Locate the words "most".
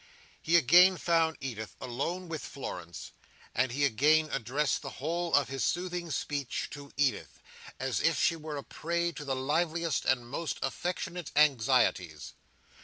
10.27-10.57